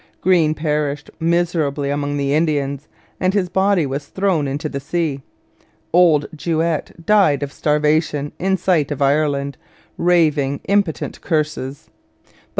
Greene 0.19 0.55
perished 0.55 1.11
miserably 1.19 1.91
among 1.91 2.17
the 2.17 2.33
Indians, 2.33 2.87
and 3.19 3.35
his 3.35 3.49
body 3.49 3.85
was 3.85 4.07
thrown 4.07 4.47
into 4.47 4.67
the 4.67 4.79
sea. 4.79 5.21
Old 5.93 6.25
Juet 6.35 7.05
died 7.05 7.43
of 7.43 7.53
starvation 7.53 8.31
in 8.39 8.57
sight 8.57 8.89
of 8.89 8.99
Ireland, 9.03 9.57
raving 9.99 10.59
impotent 10.63 11.21
curses. 11.21 11.91